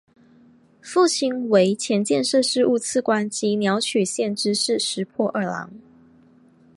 [0.81, 5.71] 父亲为前建设事务次官及鸟取县知事石破二朗。